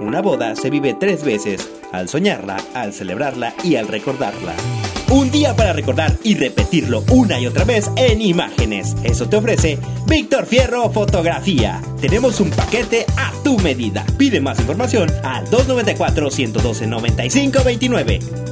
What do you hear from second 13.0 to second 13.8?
a tu